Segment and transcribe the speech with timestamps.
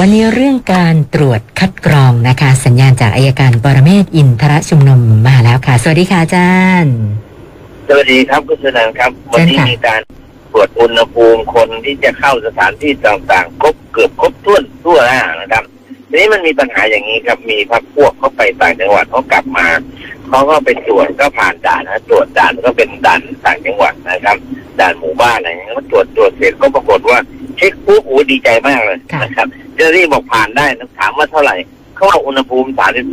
[0.00, 6.96] วันนี้เรื่องการตรวจคัดกรองนะคะ สัญญาณจากอายการปรเมศวร์อินทรชุมนุมมาแล้วค่ะ สวัสดีค่ะอาจารย์
[7.88, 10.00] สวัสดีครับคุณสนันครับ วันนี้เชิญค่ะมีการ
[10.52, 15.64] ตรวจอุณหภูมิคนที่จะเข้าสถานที่ต่างๆครบเกือบครบถ้วนทั่วหน้านะครับ
[16.08, 19.66] ทีนี้มันมีปัญหาอย่างนี้ครับมีพักพวกเขาไปต่างจังหวัดเขากลับมา
[20.28, 24.36] เขาก็ไปตรวจก็ผ่านด่านนะตรวจด่านก็เป็นด่านต่างจังหวัดนะครับ
[24.80, 27.18] ด่านหมู่บ้านอะไรอย่างเงี้ยก็ตรวจตรวจเสร็จก็ปรากฏว่า
[27.56, 31.56] เช็คปุ๊บโอ้ดีใจมากเลยค่ะนะครับเจ้าหน้าที่บอกผ่านได้นะถามว่าเท่าไหร่
[31.94, 32.70] เขาบอกอุณหภูมิ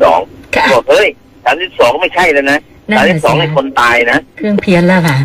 [0.08, 1.08] 32ค่ะบอกเฮ้ย
[1.52, 5.18] 32ไม่ใไม่ใช่แล้วนะนั่นน่ะสิ32ให้คนตายนะ เครื่องเพี้ยนแล้วค่ะ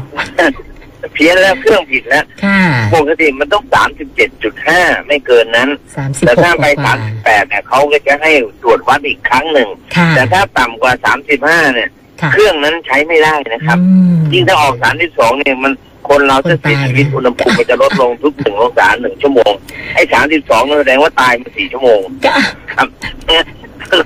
[1.17, 2.61] เพี้ยนแล้วเครื่องผิดแล้วค่ะ
[2.95, 15.73] ปกติมันต้องสามสิบเจ็ดจุดห้าไม่เกินนั้นสามสิบแต่หกถ้าไปกสาว่ามสิบแปดเนี่ยเขาก็จะให้ตรวจวัดอีกครั้งหนึ่งค่ะแต่ถ้าต่ำกว่าสามสิบห้าเนี่ยค่ะเครื่องนั้นใช้ไม่ได้นะครับอืมยิ่งถ้าออกสามที่สองเนี่ยมัน
[16.09, 19.53] คนเราจะเสียชีวิตคนตายนะอุณหภูมิมันจะลดลงทุกหนึ่งองศาหนึ่งชั่วโมง
[19.95, 22.35] ไอ้สามสิบสองนั่นแสดงว่าตายมาสี่ชั่วโมงก็
[22.73, 22.87] ครับ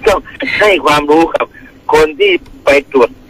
[0.07, 0.19] ต้อง
[0.61, 1.47] ให้ความรู้กับ
[1.93, 2.33] คนที่
[2.65, 3.30] ไปตรวจวั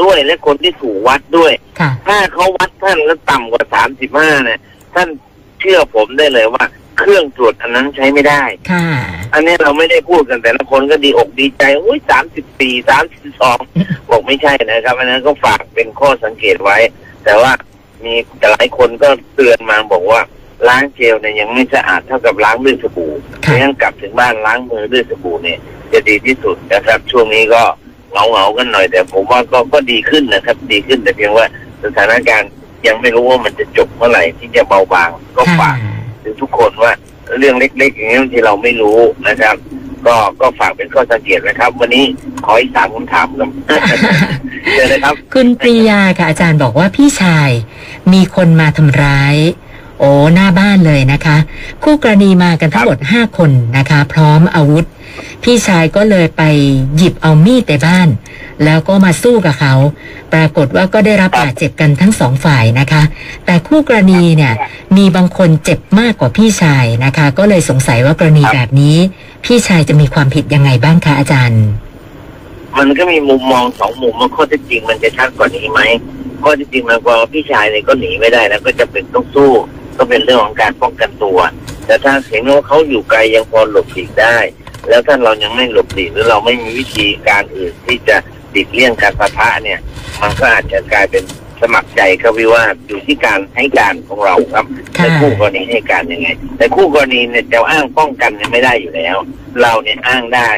[0.00, 4.60] ดด้วยและคนที่ถูกวัดด้วยค่ะถ้าเขาวัดท่านแล้วต่ำกว่าสามสิบห้าเนี่ย
[4.94, 5.08] ท่าน
[5.60, 6.64] เชื่อผมได้เลยว่า
[6.98, 8.86] เครื่องตรวจอันนั้นใช้ไม่ได้ค่ะ
[9.34, 13.58] อันนี้เราไม่ได้พูดกันแต่ละคนก็ดีอกดีใจอุ้ยสามสิบสี่สามสิบสอง
[14.08, 16.76] บอกไม่ใช่นะครับอันนั้นก็ฝากเป็นข้อสังเกตไว้
[17.24, 17.52] แต่ว่า
[18.04, 18.14] มี
[18.52, 20.20] หลายคนก็เตือนมาบอกว่า
[20.68, 25.58] ล้างเจลเนี่ยยังไม่สะอาดเท่ากับล้างด้วยสบู่ค่ะเพราะฉะนั้นกลับถึงบ้านล้างมือด้วยสบู่เนี่ย
[25.92, 27.62] จะดีที่สุดนะครับ ช่วงนี้ก็
[28.10, 31.46] เหงาเหงาๆกันหน่อย แต่ผมว่าก็ก็ดีขึ้นนะครับ ดีขึ้นแต่เพียงว่า
[31.84, 32.50] สถานการณ์
[32.86, 35.76] ยังไม่รู้ว่ามันจะจบเมื่อไหร่ที่จะเบาบางก็ค่ะฝาก
[36.22, 36.92] ถึงทุกคนว่า
[37.38, 39.56] เรื่องเล็กๆอย่างนี้บางทีเราไม่รู้นะครับ
[40.06, 42.04] ก็ก็ฝากเป็นข้อสังเกตนะครับ วันนี้
[42.44, 43.50] ขออีกสามคำถามครับ
[44.74, 47.50] เจอเลยครับ คุณปรียาค่ะอาจารย์บอกว่าพี่ชาย
[48.12, 49.36] มีคนมาทำร้าย
[50.00, 51.36] โอ้หน้าบ้านเลยนะคะ
[51.82, 54.84] คู่กรณีมากันทั้งหมดห้าคนนะคะ พร้อมอาวุธ
[55.42, 56.42] พี่ชายก็เลยไป
[56.96, 58.08] หยิบเอามีดในบ้าน
[58.64, 59.74] แล้วก็มาสู้กับเขา
[60.32, 63.02] ปรากฏว่าก็ได้รับบาดเจ็บกันทั้งสองฝ่ายนะคะ
[63.46, 64.54] แต่คู่กรณีเนี่ย
[64.96, 68.96] มีบางคนเจ็บมากกว่าพี่ชายนะคะ ก็เลยสงสัยว่ากรณีแบบนี้
[69.44, 71.62] พี่ชายจะมีความผิดยังไงบ้างคะอาจารย์
[72.78, 75.80] มันก็มีมุมมองสองมุมว่าข้อเท็จจริงมันจะชัดกว่านี้ไหม
[76.42, 79.50] ข้อเท็จจริงมันก็พี่ชายเนี่ยก็หนีไม่ได้แล้วก็จะเป็นต้องสู้
[80.00, 81.38] ก็เป็นเรื่องของการป้องกันตัว
[81.86, 84.36] แต่ถ้าเห็นว่าเขาอยู่ไกลยังพอหลบหลีกได้
[84.88, 88.16] แล้วถ้าเรายังไม่หลบหลีกหรือเราไม่มีวิธีการอื่นที่จะ
[88.50, 89.80] หลีกเลี่ยงการปะทะเนี่ย
[90.20, 91.24] มันก็อาจจะกลายเป็น
[91.60, 94.64] สมัครใจครับวิว่าสอยู่ที่การให้การของเราครับ
[94.98, 99.16] ค่ะในคู่กรณีให้การยังไง แต่คู่กรณีเนี่ยจะอ้างป้องกันเนี่ยไม่ได้อยู่แล้ว
[99.62, 100.50] เราเนี่ยอ้างได้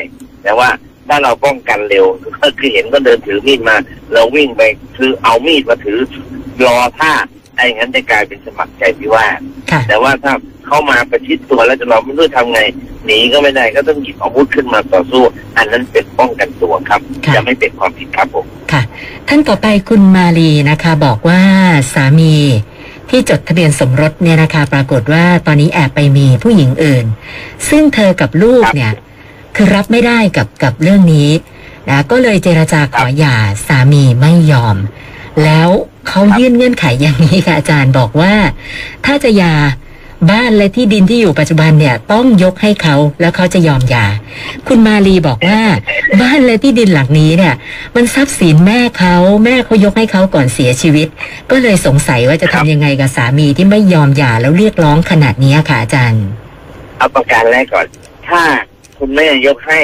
[0.43, 0.69] แต่ว่า
[1.09, 2.07] ถ้าเราป้องกันเร็ว
[2.43, 3.77] ก็คือเห็นก็เดินถือมีดมา
[4.13, 4.63] เราวิ่งไป
[4.97, 5.99] คือเอามีดมาถือ
[6.67, 7.13] รอท่า
[7.63, 9.39] ไอ้งั้นจะกลายเป็นสมัครใจพิวาท
[9.71, 10.33] ค่ะแต่ว่าถ้า
[10.67, 12.61] เข้ามาประชิดตัวแล้วจะเราไม่รู้ทำไง
[13.07, 15.23] หนีก็ไม่ได้ก็ต้องหยิบอาวุธขึ้นมาต่อสู้
[15.57, 18.83] อันนั้นเป็นป้องกันตัวครับค่ะจะไม่เป็นความผิดครับผมค่ะ
[19.29, 21.43] ท่านต่อไปคุณมาลีนะคะ บอกว่า
[21.95, 22.35] สามี
[23.11, 27.07] ที่จดทะเบียนสมรสเนี่ยนะคะปรากฏว่าตอนนี้แอบไปมีผู้หญิงอื่น
[27.69, 28.93] ซึ่งเธอกับลูกเนี่ย
[29.57, 31.31] คือรับไม่ได้กับกับเรื่องนี้
[31.89, 33.37] นะก็เลยเจรจาขอหย่า
[33.67, 34.77] สามีไม่ยอม
[35.45, 35.69] แล้ว
[36.09, 38.35] เขายื่นเงื่อนไขอย่างนี้ค่ะอาจารย์บอกว่า
[39.05, 39.55] ถ้าจะหย่า
[40.31, 44.07] บ้านและที่ดินที่อยู่ปัจจุบันเนี่ย ต้องยกให้เขาแล้วเขาจะยอมหย่า
[44.69, 45.61] คุณมาลีบอกว่า
[46.21, 47.55] บ้านและที่ดินหลังนี้เนี่ย
[47.97, 51.09] มันทรัพย์สินแม่เขาแม่เขายกให้เขาก่อนเสียชีวิต
[51.51, 56.25] ก็เลยสงสัยว่าจะครัทำบยังไงกับสามีที่ไม่ยอมหย่าแล้วเรียกร้องขนาดนี้ค่ะอาจารย์
[56.99, 57.87] เอาประการแรกก่อน
[58.29, 58.43] ถ้า
[58.99, 59.81] คุณแม่ยกให้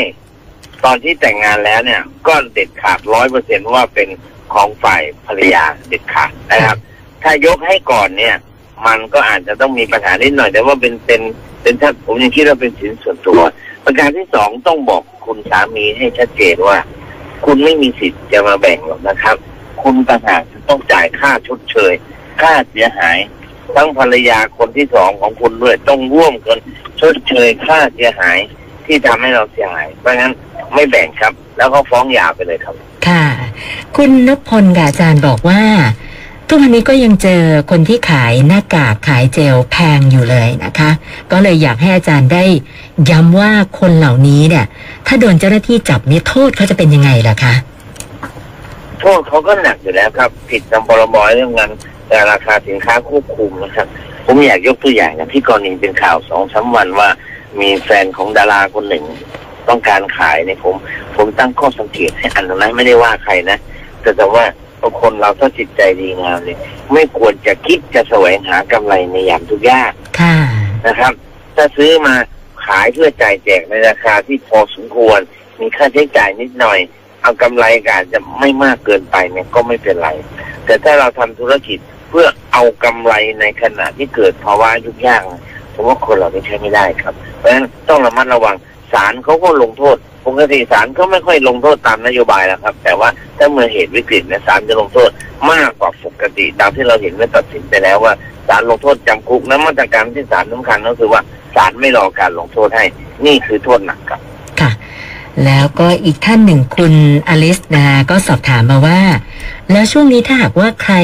[0.84, 4.08] ตอนที่แต่งงานแล้วเนี่ย ก็เด็ดขาดร้อยเปอร์เซ็นว่าเป็น
[4.54, 6.78] ของฝ่ายภรรยาเด็ดขาดนะครับ
[7.22, 8.36] ถ้ายกให้ก่อนเนี่ย
[8.86, 11.20] มันก็อาจจะต้องมีปัญหานิดหน่อย แต่ว่าเป็นเป็น
[11.62, 13.40] เป็นถ้าผมยังคิดว่าเป็นสินส่วนตัว
[13.84, 16.78] ประการที่สองต้องบอกคุณสามีให้ชัดเจนว่า
[17.44, 19.36] คุณไม่มีสิทธิ์จะมาแบ่งหรอกนะครับ
[19.82, 21.92] คุณต่างหากจะต้องจ่ายค่าชดเชย
[22.40, 23.18] ค่าเสียหาย
[23.74, 26.58] ทั้งภรรยาคนที่สองของคุณด้วยต้องร่วมกัน
[27.00, 28.38] ชดเชยค่าเสียหาย
[28.86, 30.32] ที่ทำให้เราเสียหายเพราะงั้น
[30.74, 32.74] ไม่แบ่งครับ แล้วก็ฟ้องหย่าไปเลยครับ
[33.06, 33.24] ค่ะ
[33.96, 35.62] คุณนพพลกับอาจารย์บอกว่า
[36.48, 40.90] ทุกวันนี้ก็ยังเจอคนที่ขายหน้ากากขายเจลแพงอยู่เลยนะคะ
[41.32, 42.44] ก็เลยอยากให้อาจารย์ได้
[43.10, 44.66] ย้ำว่าคนเหล่านี้เนี่ย
[45.06, 47.54] ถ้าโดนเจ้าหน้าที่จับนี่โทษเขาจะเป็นยังไงล่ะคะ
[49.00, 51.70] โทษเขาก็หนักอยู่แล้วครับ ผิดตามพรบเรื่องงาน
[52.08, 53.86] แต่ราคาสินค้าควบคุมนะครับ
[54.26, 57.08] ผมอยากยกตัวอย่างอย่างที่กรณีเป็นข่าวสองสามวันว่า
[57.60, 59.04] มีแฟนของดาราคนหนึ่ง
[59.68, 60.74] ต้องการขายเนี่ยผม
[61.16, 63.58] ผมตั้งข้อสังเกตให้อันนั้นไม่ได้ว่าใครนะ
[64.02, 64.44] แต่แต่ว่า
[65.00, 66.58] คนเราถ้าจิตใจดีงามเนี่ย
[66.92, 70.36] ไม่ควรจะคิดจะแสวงหากำไรในยามทุกยากค่ะ
[70.86, 71.12] นะครับ
[71.56, 72.14] ถ้าซื้อมา
[72.66, 75.20] ขขายเพื่อจ่ายแจกในราคาที่พอสมควร
[75.60, 76.78] มีค่าใช้จ่ายนิดหน่อย
[77.22, 80.10] เอากำไรกอาจจะไม่มากเกินไปเนี่ยก็ไม่เป็นไร
[80.64, 81.78] แต่ถ้าเราทำธุรกิจ
[82.10, 85.42] เพื่อเอากำไรในขณะที่เกิดภาวะยุ่งยากเนี่ย
[85.74, 88.56] ผมว่าคนเราไม่ใช้ไม่ได้ครับ เพราะฉะนั้นต้องระมัดระวัง
[88.92, 89.96] ศาลเขาก็ลงโทษ
[90.26, 93.08] ปกติศาลก็ไม่ค่อยลงโทษตามนโยบายแล้วครับ แต่ว่า
[93.38, 95.10] ถ้าเมื่อเหตุวิกฤตเนี่ยศาลจะลงโทษ
[95.50, 98.14] มากกว่าปกติตามที่เราเห็นเมื่อตัดสินไปแล้วว่า
[98.48, 101.22] ศาลลงโทษจำคุกและมาตรการที่ศาลสำคัญก็คือว่า
[101.54, 102.84] ศาลไม่รอการลงโทษให้
[103.26, 104.20] นี่คือโทษหนักครับ
[104.60, 104.70] ค่ะ
[105.44, 106.94] แล้วก็อีกท่านหนึ่งคุณ
[107.28, 109.00] อลิสนะก็สอบถามมาว่า
[109.72, 110.94] แล้วช่วงนี้ถ้าหากว่าใคร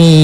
[0.00, 0.14] มี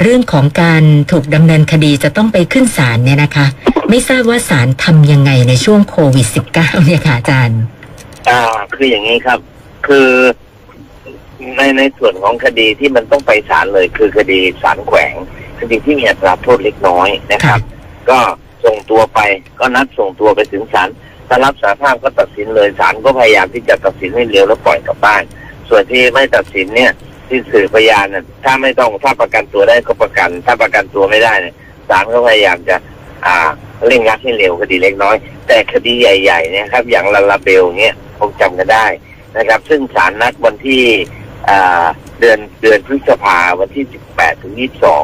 [0.00, 0.82] เรื่องของการ
[1.12, 3.46] ถูกดำเนินคดีจะต้องไปขึ้นศาลเนี่ยนะคะ
[3.88, 6.26] ไม่ทราบว่าศาลทำยังไงในช่วงโควิด
[6.56, 7.60] -19 เนี่ยค่ะอาจารย์
[8.28, 8.40] อ่า
[8.74, 9.38] คืออย่างนี้ครับ
[9.86, 10.08] คือ
[11.56, 15.14] ในในส่วนของคดีที่มันต้องไปศาลเลย คือคดีศาลแขวง
[15.60, 17.60] คดีที่มีอัตราโทษเล็กน้อยนะครับ
[18.10, 18.18] ก็
[18.64, 19.20] ส่งตัวไป
[19.58, 20.88] ก็นัดส่งตัวไปถึงศาล
[21.28, 25.22] ถ้ารับสารภาพก็ตัดสินเลยศาลก็พยายามที่จะตัดสินให้เร็วแล้วปล่อยกลับบ้าน
[25.68, 26.92] ส่วนที่ไม่ตัดสินเนี่ย
[27.32, 31.54] ที่สื่อพยานน่ะถ้าไม่ต้องถ้าประกันตัวได้ก็ประกัน ถ้าประกันตัวไม่ได้เนี่ย
[31.88, 32.76] ศาลก็พยายามจะ
[33.26, 33.48] อ่า
[33.86, 38.86] เร่งรัดให้เร็วคดีเล็กน้อย แต่คดีใหญ่ๆเนี่ยครับอย่างลาลาเบลเนี่ยคงจำกันได้
[39.36, 40.82] นะครับ ซึ่งศาลนัดวันที่
[41.48, 41.86] อ่า
[42.20, 43.84] เดือนเดือนพฤษภาวันที่
[44.14, 44.54] 18 ถึง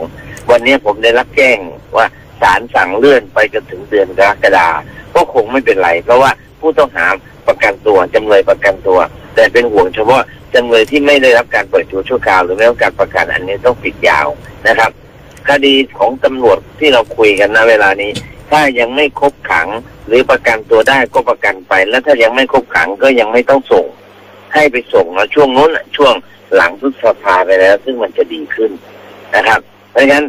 [0.01, 1.59] 22 วันนี้ผมได้รับแจ้ง
[1.97, 2.07] ว่า
[2.41, 4.69] ศาลสั่งเลื่อนไปจนถึงเดือนกรกฎา
[5.15, 6.31] ก็คงไม่เป็นไร เพราะว่า
[6.61, 7.07] ผู้ต้องหา
[7.49, 8.99] ประกันตัวจำเลยประกันตัว
[9.35, 10.23] แต่เป็นห่วงเฉพาะ
[10.55, 14.27] จำเลยที่ไม่ได้รับการปล่อยตัวชั่วคราวหรือไม่รับการประกันอันนี้ต้องปิดยาว
[14.69, 14.91] นะครับ
[15.49, 18.11] คดีของตำรวจที่เราคุยกันณเวลานี้
[18.51, 19.69] ถ้ายังไม่ครบขัง
[20.07, 23.87] หรือประกันตัวได้ก็ประกันไป แล้วถ้ายังไม่ครบขังก็ยังไม่ต้องส่ง
[24.55, 26.15] ให้ไปส่งแล้วช่วงนู้นช่วง
[26.55, 28.71] หลังพฤษภาไปแล้ว ซึ่งมันจะดีขึ้น
[29.37, 29.61] นะครับ
[29.91, 30.25] เพราะฉะนั้น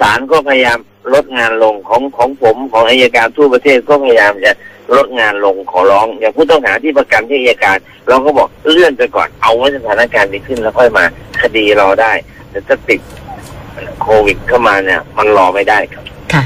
[0.00, 0.78] ศาลก็พยายาม
[1.14, 4.52] ลดงานลงของของผมของอายการทั่วประเทศก็พยายามจะ
[4.96, 7.76] ลดงานลงขอร้อง อย่างผู้ต้องหาที่ประกันที่อายการ
[8.08, 11.04] เราก็บอกเลื่อนไปก่อนเอาไว้สถานการณ์ดีขึ้นแล้วค่อยมา
[11.42, 12.12] คดีรอได้
[12.50, 13.00] แต่ถ้าติด
[14.02, 16.02] โควิดเข้ามาเนี่ย มันรอไม่ได้ครับ
[16.32, 16.44] ค่ะ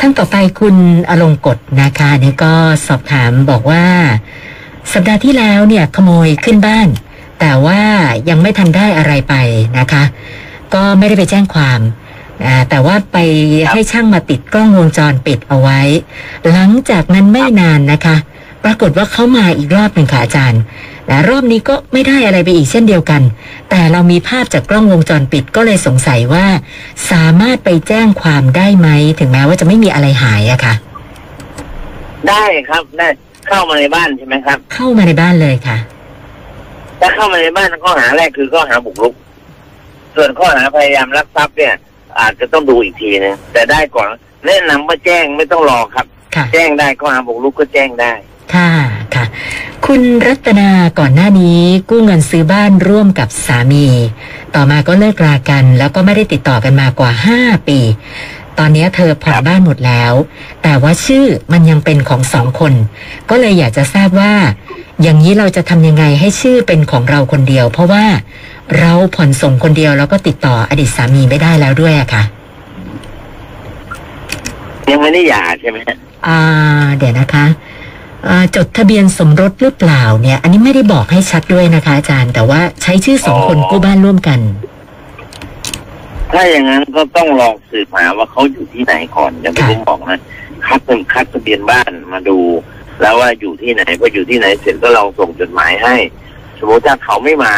[0.00, 0.76] ท่านต่อไปคุณ
[1.10, 2.52] อลงกฎนะคะนี่ก็
[2.86, 3.84] สอบถามบอกว่า
[4.92, 6.88] สัปดาห์ที่แล้วเนี่ยขโมยขึ้นบ้าน
[7.40, 7.80] แต่ว่า
[8.28, 9.34] ยังไม่ทันได้อะไรไป
[9.78, 10.02] นะคะ
[10.74, 11.80] ก็ไม่ได้ไปแจ้งความ
[12.68, 13.18] แต่ว่าไป
[13.66, 15.80] ครับให้ช่างมาติดกล้องวงจรปิดเอาไว้
[16.50, 18.16] หลังจากนั้นไม่นานนะคะ
[18.64, 20.62] ปรากฏว่าเขามาอีกรอบหนึ่งค่ะอาจารย์
[21.06, 23.22] แต่รอบนี้ก็ไม่ได้อะไรไปอีกเช่นเดียวกัน
[23.70, 26.46] แต่เรามีภาพจากกล้องวงจรปิดก็เลยสงสัยว่า
[27.10, 28.88] สามารถไปแจ้งความได้ไหม
[29.18, 30.74] ถึงแม้ว่าจะไม่มีอะไรหายอะค่ะ
[32.28, 33.08] ได้ครับได้
[33.48, 35.78] เข้ามาในบ้านใช่ไหมครับ เข้ามาในบ้านเลยค่ะ
[37.00, 39.14] ถ้าเข้ามาในบ้านข้อหาแรกคือข้อหาบุกรุก
[40.16, 41.74] ส่วนข้อหาพยายามลักทรัพย์เนี่ย
[42.20, 44.08] อาจจะต้องดูอีกทีนึงแต่ได้ก่อน
[44.46, 48.12] แนะนำว่าแจ้งไม่ต้องรอครับค่ะแจ้งได้ข้อหาบุกรุกก็แจ้งได้
[48.54, 48.70] ค่ะ
[49.14, 49.24] ค่ะ
[49.86, 53.86] คุณรัตนาก่อนหน้านี้กู้เงินซื้อบ้านร่วมกับสามี
[54.54, 57.78] ต่อมาก็เลิกรากัน แล้วก็ไม่ได้ติดต่อกันมากว่าห้าปี
[58.58, 60.12] ตอนนี้เธอผ่อนครับบ้านหมดแล้ว
[60.62, 62.72] แต่ว่าชื่อมันยังเป็นของสองคน
[63.30, 64.34] ก็เลยอยากจะทราบว่า
[65.02, 68.04] อย่างนี้เราจะทำยังไงให้ชื่อเป็นของเราคนเดียว เพราะว่า
[68.76, 72.22] เราผ่อนส่งคนเดียวแล้วก็ติดต่ออดีตสามีไม่ได้แล้วด้วยอะค่ะ
[74.90, 76.40] ยังไม่ได้หย่าใช่ไหมฮะอ่า
[76.96, 77.46] เดี๋ยวนะคะ
[78.28, 84.40] อ่าจดทะเบียนสมรสหรือเปล่าเนี่ย อันนี้ไม่ได้บอกให้ชัดด้วยนะคะ อาจารย์ แต่ว่าใช้ชื่อสองคนกู้บ้านร่วมกัน
[86.32, 90.20] ถ้าอย่างนั้นก็ต้องลองสืบหาว่าเขาอยู่ที่ไหนก่อนอย่างที่ค่ะผมบอกนะ
[90.66, 92.38] คัดเป็นคัดทะเบียนบ้านมาดู
[93.00, 95.94] แล้วว่าอยู่ที่ไหนพออยู่ที่ไหนเสร็จก็ลองส่งจดหมายให้
[96.58, 97.54] สมมติถ้าเขาไม่มา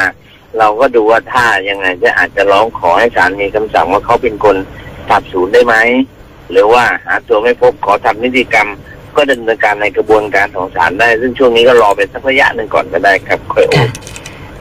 [0.59, 4.57] เราก็ดูว่าถ้ายังไงจะอาจจะร้องขอให้ศาลมีคำสั่งว่าเขาเป็นคน
[5.09, 5.75] สับสูญได้ไหม
[6.50, 8.69] หรือว่าหาตัวไม่พบขอทำนิติกรรม
[9.16, 13.88] ก็ดำเนินการในกระบวนการของศาลได้ ซึ่งช่วงนี้ก็รอเป็นสักระยะหนึ่งก่อนก็ได้ครับค่อยโอค่ะน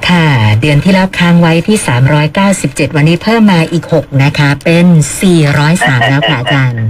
[0.09, 0.27] ค่ะ
[0.61, 1.77] เดือนที่แล้วค้างไว้ที่
[2.37, 4.85] 397 วันนี้เพิ่มมาอีก 6 นะคะ เป็น
[5.47, 6.85] 403 แล้วค่ะอาจารย์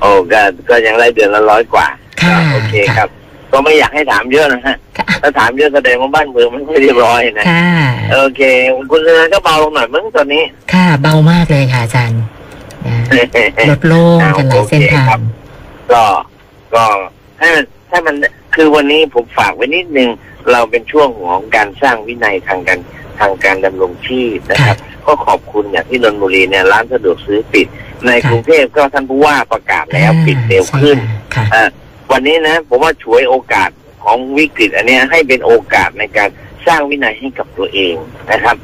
[0.00, 1.88] โอ้ก็ก็ยังได้เดือนละร้อยกว่า
[2.22, 3.08] ค่ะก็โอเคครับ
[3.56, 7.68] ก็ไม่อยากให้ถามเยอะนะฮะค่ะถ้าถามเยอะแสดงว่าบ้านเมืองไม่ค่อยเรียบร้อยนะค่ะ
[8.14, 8.42] โอเค
[8.90, 12.22] คุณธนาก็เบาลงหน่อยมั้งตอนนี้ ค่ะ เบามากเลยค่ะอาจารย์
[12.86, 12.96] อ่า
[13.70, 15.06] รถโล่งกันหลายเส้นทาง
[15.92, 16.04] ก็
[16.74, 16.84] ก็
[17.38, 18.16] ให้มันถ้ามัน
[18.54, 20.08] คือวันนี้ผมฝากไว้นิดนึง
[20.52, 22.80] เราเป็นช่วงของการสร้างวินัยทางการ
[23.18, 27.66] ทางการดำรงชีพนะครับ ก็ขอบคุณอย่างที่นนทบุรีเนี่ยร้านสะดวกซื้อปิด
[28.06, 31.64] ในค่ะกรุงเทพก็ท่านผู้ว่าประกาศแล้วปิดเร็วขึ้นใช่ค่ะอะ
[32.10, 33.70] วันนี้นะ ผมว่าฉวยโอกาส
[34.04, 36.28] ของวิกฤต อันเนี้ยให้เป็นโอกาสในการ
[36.66, 37.94] สร้างวินัยให้กับตัวเอง
[38.32, 38.56] นะครับ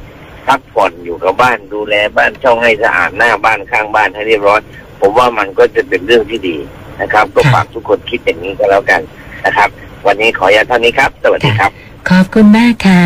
[0.47, 4.61] พักผ่อนอยู่กับบ้านดูแลบ้านช่องให้สะอาดหน้าบ้านข้างบ้านให้เรียบร้อย
[4.99, 6.57] ผมว่ามันก็จะเป็นเรื่องที่ดี
[7.01, 9.01] นะครับ ก็ค่ะฝากทุกคนคิดอย่างนี้ก็แล้วกัน
[9.45, 9.69] นะครับ
[10.07, 11.71] วันนี้ขออนุญาตเท่านี้ครับ สวัสดีครับ
[12.09, 13.03] ขอบคุณมากค่ะ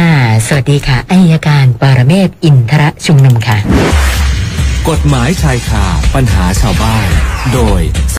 [0.48, 3.58] สวัสดีค่ะอายการปรเมศวร์อินทรชุมนุมค่ะ
[4.90, 7.08] กฎหมายชายคาปัญหาชาวบ้าน
[7.54, 7.82] โดย